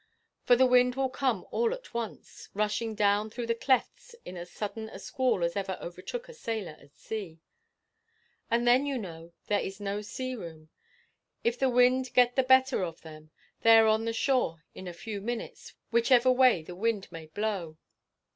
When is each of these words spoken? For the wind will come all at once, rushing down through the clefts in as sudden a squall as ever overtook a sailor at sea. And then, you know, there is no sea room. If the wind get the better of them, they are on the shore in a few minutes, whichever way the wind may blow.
For 0.41 0.55
the 0.55 0.65
wind 0.65 0.95
will 0.95 1.09
come 1.11 1.45
all 1.51 1.75
at 1.75 1.93
once, 1.93 2.49
rushing 2.55 2.95
down 2.95 3.29
through 3.29 3.45
the 3.45 3.53
clefts 3.53 4.15
in 4.25 4.35
as 4.35 4.49
sudden 4.49 4.89
a 4.89 4.97
squall 4.97 5.43
as 5.43 5.55
ever 5.55 5.77
overtook 5.79 6.27
a 6.27 6.33
sailor 6.33 6.75
at 6.79 6.97
sea. 6.97 7.39
And 8.49 8.67
then, 8.67 8.87
you 8.87 8.97
know, 8.97 9.31
there 9.45 9.59
is 9.59 9.79
no 9.79 10.01
sea 10.01 10.33
room. 10.35 10.69
If 11.43 11.59
the 11.59 11.69
wind 11.69 12.15
get 12.15 12.35
the 12.35 12.41
better 12.41 12.81
of 12.81 13.01
them, 13.01 13.29
they 13.61 13.77
are 13.77 13.85
on 13.85 14.05
the 14.05 14.11
shore 14.13 14.65
in 14.73 14.87
a 14.87 14.91
few 14.91 15.21
minutes, 15.21 15.75
whichever 15.91 16.31
way 16.31 16.63
the 16.63 16.73
wind 16.75 17.07
may 17.11 17.27
blow. 17.27 17.77